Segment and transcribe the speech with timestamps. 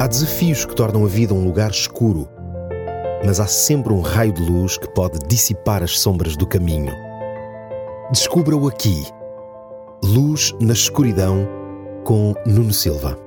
[0.00, 2.26] Há desafios que tornam a vida um lugar escuro,
[3.22, 6.90] mas há sempre um raio de luz que pode dissipar as sombras do caminho.
[8.10, 9.04] Descubra-o aqui.
[10.02, 11.46] Luz na escuridão
[12.02, 13.18] com Nuno Silva.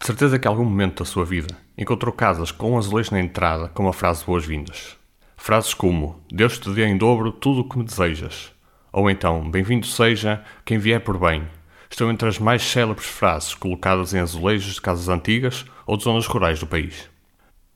[0.00, 3.68] De certeza que algum momento da sua vida encontrou casas com um azulejo na entrada
[3.68, 4.96] com uma frase boas-vindas.
[5.36, 8.57] Frases como Deus te dê em dobro tudo o que me desejas.
[8.98, 11.46] Ou então, bem-vindo seja quem vier por bem.
[11.88, 16.26] Estão entre as mais célebres frases colocadas em azulejos de casas antigas ou de zonas
[16.26, 17.08] rurais do país.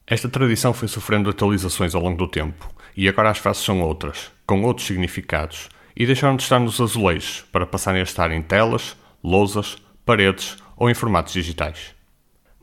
[0.04, 4.32] Esta tradição foi sofrendo atualizações ao longo do tempo, e agora as frases são outras,
[4.44, 8.96] com outros significados, e deixaram de estar nos azulejos para passarem a estar em telas,
[9.22, 11.94] lousas, paredes ou em formatos digitais.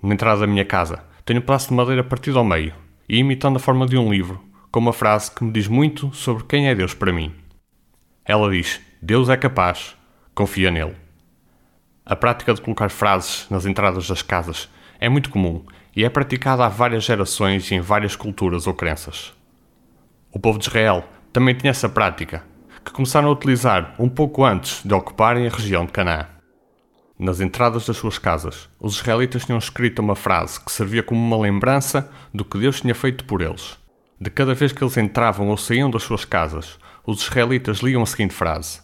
[0.03, 2.73] Na entrada da minha casa, tenho um pedaço de madeira partido ao meio
[3.07, 6.43] e imitando a forma de um livro, com uma frase que me diz muito sobre
[6.43, 7.33] quem é Deus para mim.
[8.29, 9.97] Ela diz: Deus é capaz,
[10.35, 10.95] confia nele.
[12.05, 16.63] A prática de colocar frases nas entradas das casas é muito comum e é praticada
[16.63, 19.33] há várias gerações e em várias culturas ou crenças.
[20.31, 22.43] O povo de Israel também tinha essa prática,
[22.85, 26.27] que começaram a utilizar um pouco antes de ocuparem a região de Canaã.
[27.17, 31.41] Nas entradas das suas casas, os israelitas tinham escrito uma frase que servia como uma
[31.41, 33.78] lembrança do que Deus tinha feito por eles.
[34.21, 38.05] De cada vez que eles entravam ou saíam das suas casas, os israelitas liam a
[38.05, 38.81] seguinte frase: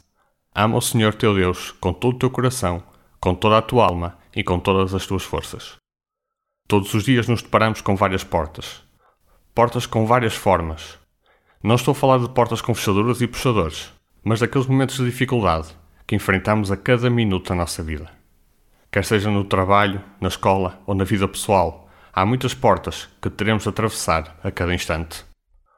[0.54, 2.82] Ama o Senhor teu Deus com todo o teu coração,
[3.20, 5.76] com toda a tua alma e com todas as tuas forças.
[6.68, 8.82] Todos os dias nos deparamos com várias portas.
[9.54, 10.98] Portas com várias formas.
[11.62, 13.92] Não estou a falar de portas com fechaduras e puxadores,
[14.24, 15.76] mas daqueles momentos de dificuldade
[16.08, 18.10] que enfrentamos a cada minuto da nossa vida.
[18.90, 21.85] Quer seja no trabalho, na escola ou na vida pessoal,
[22.16, 25.26] há muitas portas que teremos de atravessar a cada instante.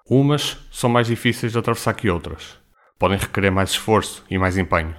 [0.08, 2.60] Umas são mais difíceis de atravessar que outras.
[3.00, 4.96] Podem requerer mais esforço e mais empenho.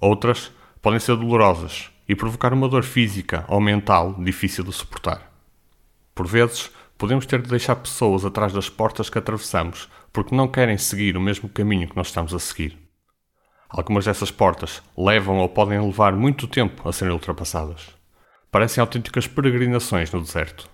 [0.00, 5.32] Outras podem ser dolorosas e provocar uma dor física ou mental difícil de suportar.
[6.14, 10.78] Por vezes, podemos ter de deixar pessoas atrás das portas que atravessamos porque não querem
[10.78, 12.78] seguir o mesmo caminho que nós estamos a seguir.
[13.68, 17.95] Algumas dessas portas levam ou podem levar muito tempo a serem ultrapassadas.
[18.56, 20.66] Parecem autênticas peregrinações no deserto.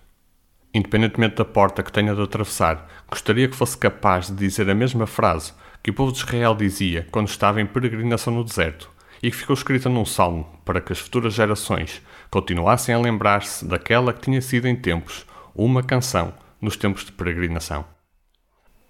[0.73, 5.05] Independentemente da porta que tenha de atravessar, gostaria que fosse capaz de dizer a mesma
[5.05, 5.51] frase
[5.83, 8.89] que o povo de Israel dizia quando estava em peregrinação no deserto
[9.21, 12.01] e que ficou escrita num salmo para que as futuras gerações
[12.31, 17.83] continuassem a lembrar-se daquela que tinha sido em tempos uma canção nos tempos de peregrinação.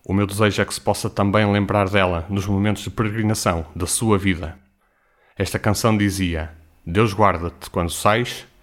[0.05, 3.87] O meu desejo é que se possa também lembrar dela nos momentos de peregrinação da
[3.87, 4.55] sua vida.
[5.35, 6.51] Esta canção dizia:
[6.85, 8.45] Deus guarda-te quando sais